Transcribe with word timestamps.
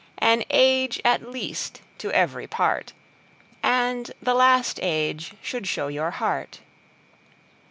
An 0.17 0.43
Age 0.49 0.99
at 1.05 1.29
least 1.29 1.83
to 1.99 2.11
every 2.11 2.47
part, 2.47 2.93
And 3.61 4.11
the 4.19 4.33
last 4.33 4.79
Age 4.81 5.33
should 5.43 5.67
show 5.67 5.89
your 5.89 6.09
Heart. 6.09 6.61